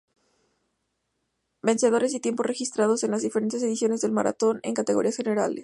[1.61, 5.59] Vencedores y tiempos registrados en las diferentes ediciones del maratón en categorías generales.